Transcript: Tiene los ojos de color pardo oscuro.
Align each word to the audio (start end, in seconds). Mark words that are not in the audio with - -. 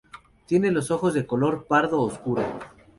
Tiene 0.47 0.71
los 0.71 0.89
ojos 0.89 1.13
de 1.13 1.27
color 1.27 1.67
pardo 1.67 2.01
oscuro. 2.01 2.43